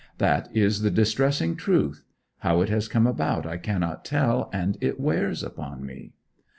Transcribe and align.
That 0.17 0.49
is 0.51 0.81
the 0.81 0.89
distressing 0.89 1.55
truth; 1.55 2.01
how 2.39 2.61
it 2.61 2.69
has 2.69 2.87
come 2.87 3.05
about 3.05 3.45
I 3.45 3.57
cannot 3.57 4.03
tell, 4.03 4.49
and 4.51 4.75
it 4.81 4.99
wears 4.99 5.43
upon 5.43 5.85
me. 5.85 6.13